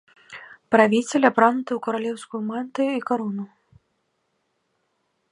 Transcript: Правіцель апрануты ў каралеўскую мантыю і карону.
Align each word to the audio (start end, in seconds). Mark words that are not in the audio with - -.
Правіцель 0.75 1.25
апрануты 1.29 1.71
ў 1.75 1.79
каралеўскую 1.87 2.41
мантыю 2.51 2.91
і 2.99 3.03
карону. 3.09 3.45